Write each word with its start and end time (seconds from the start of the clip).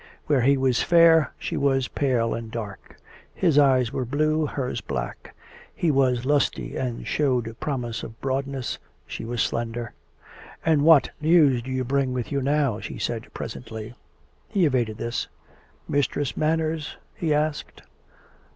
Where 0.25 0.41
he 0.41 0.57
was 0.57 0.81
fair, 0.81 1.31
she 1.37 1.55
was 1.55 1.87
pale 1.87 2.33
and 2.33 2.49
dark; 2.49 2.97
his 3.35 3.59
eyes 3.59 3.93
were 3.93 4.03
blue, 4.03 4.47
hers 4.47 4.81
black; 4.81 5.35
he 5.75 5.91
was 5.91 6.25
lusty 6.25 6.75
and 6.75 7.05
showed 7.05 7.55
prom 7.59 7.85
ise 7.85 8.01
of 8.03 8.19
broadness, 8.19 8.79
she 9.05 9.25
was 9.25 9.43
slender." 9.43 9.93
And 10.65 10.81
what 10.81 11.11
news 11.21 11.61
do 11.61 11.69
you 11.69 11.85
brmg 11.85 12.13
with 12.13 12.31
you 12.31 12.41
now?" 12.41 12.79
she 12.79 12.97
said 12.97 13.31
presently. 13.35 13.93
He 14.47 14.65
evaded 14.65 14.97
this." 14.97 15.27
Mistress 15.87 16.35
Manners?" 16.35 16.97
he 17.21 17.31
asked. 17.31 17.83